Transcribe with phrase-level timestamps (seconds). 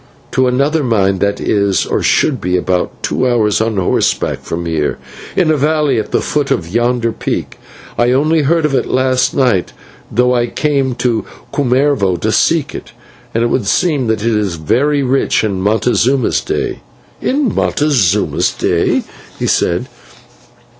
[0.31, 4.97] "To another mine that is, or should be, about two hours on horseback from here,
[5.35, 7.59] in a valley at the foot of yonder peak.
[7.99, 9.73] I only heard of it last night,
[10.11, 12.93] though I came to Cumarvo to seek it,
[13.35, 16.79] and it would seem that it was very rich in Montezuma's day."
[17.21, 19.03] "In Montezuma's day?"
[19.37, 19.87] he said.